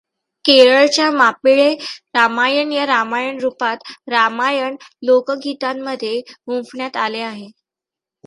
केरळच्या 0.45 1.09
मापिळ्ळे 1.11 1.73
रामायण 2.15 2.71
या 2.71 2.85
रामायण 2.85 3.37
रूपात 3.39 3.83
रामायण 4.09 4.75
लोकगीतांमध्ये 5.03 6.19
गुंफण्यात 6.47 6.97
आले 6.97 7.21
आहे. 7.21 7.47